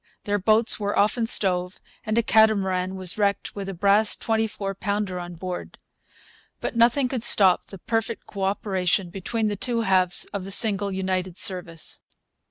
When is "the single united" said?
10.43-11.37